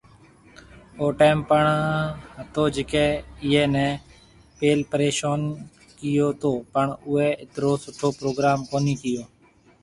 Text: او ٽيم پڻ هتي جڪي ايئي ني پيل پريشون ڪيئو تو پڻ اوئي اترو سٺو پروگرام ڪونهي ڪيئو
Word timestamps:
او 0.99 1.07
ٽيم 1.19 1.37
پڻ 1.49 1.63
هتي 2.37 2.63
جڪي 2.77 3.03
ايئي 3.43 3.63
ني 3.73 3.85
پيل 4.57 4.79
پريشون 4.91 5.39
ڪيئو 5.99 6.27
تو 6.41 6.51
پڻ 6.73 6.87
اوئي 7.07 7.29
اترو 7.43 7.71
سٺو 7.85 8.07
پروگرام 8.19 8.59
ڪونهي 8.71 8.95
ڪيئو 9.03 9.23